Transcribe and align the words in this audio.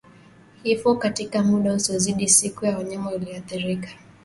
Kifo 0.63 0.95
katika 0.95 1.43
muda 1.43 1.73
usiozidi 1.73 2.29
siku 2.29 2.59
kwa 2.59 2.71
mnyama 2.71 3.11
aliyeathirika 3.11 3.89